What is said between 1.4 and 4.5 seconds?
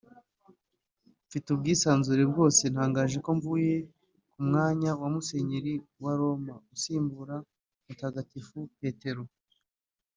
ubwisanzure bwose ntangaje ko mvuye ku